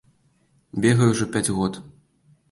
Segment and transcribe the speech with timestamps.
[0.85, 1.73] Бегаю ўжо пяць год.